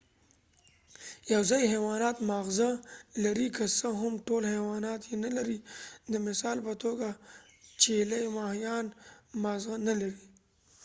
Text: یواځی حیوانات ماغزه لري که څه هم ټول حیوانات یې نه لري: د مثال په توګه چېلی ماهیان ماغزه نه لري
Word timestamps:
یواځی 1.31 1.63
حیوانات 1.73 2.17
ماغزه 2.29 2.69
لري 3.23 3.47
که 3.55 3.65
څه 3.77 3.87
هم 4.01 4.13
ټول 4.27 4.43
حیوانات 4.53 5.01
یې 5.09 5.15
نه 5.25 5.29
لري: 5.37 5.57
د 6.11 6.13
مثال 6.27 6.57
په 6.67 6.73
توګه 6.83 7.09
چېلی 7.81 8.23
ماهیان 8.37 8.85
ماغزه 9.43 9.75
نه 9.87 9.93
لري 10.01 10.21